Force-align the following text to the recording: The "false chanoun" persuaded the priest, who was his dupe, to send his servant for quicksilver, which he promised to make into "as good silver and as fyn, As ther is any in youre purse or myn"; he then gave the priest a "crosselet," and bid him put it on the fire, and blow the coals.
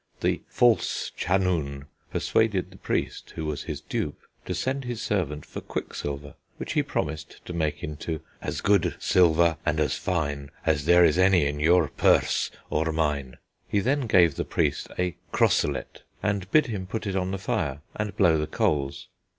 The 0.21 0.41
"false 0.47 1.11
chanoun" 1.15 1.85
persuaded 2.09 2.71
the 2.71 2.77
priest, 2.79 3.33
who 3.35 3.45
was 3.45 3.65
his 3.65 3.81
dupe, 3.81 4.19
to 4.45 4.55
send 4.55 4.83
his 4.83 4.99
servant 4.99 5.45
for 5.45 5.61
quicksilver, 5.61 6.33
which 6.57 6.73
he 6.73 6.81
promised 6.81 7.45
to 7.45 7.53
make 7.53 7.83
into 7.83 8.19
"as 8.41 8.61
good 8.61 8.95
silver 8.97 9.57
and 9.63 9.79
as 9.79 9.93
fyn, 9.93 10.49
As 10.65 10.85
ther 10.85 11.03
is 11.05 11.19
any 11.19 11.45
in 11.45 11.59
youre 11.59 11.87
purse 11.87 12.49
or 12.71 12.91
myn"; 12.91 13.37
he 13.69 13.79
then 13.79 14.07
gave 14.07 14.33
the 14.37 14.43
priest 14.43 14.87
a 14.97 15.17
"crosselet," 15.31 16.01
and 16.23 16.49
bid 16.49 16.65
him 16.65 16.87
put 16.87 17.05
it 17.05 17.15
on 17.15 17.29
the 17.29 17.37
fire, 17.37 17.81
and 17.95 18.17
blow 18.17 18.39
the 18.39 18.47
coals. 18.47 19.07